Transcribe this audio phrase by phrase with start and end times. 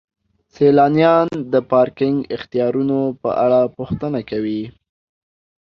[0.53, 4.61] سیلانیان د پارکینګ اختیارونو په اړه پوښتنه کوي.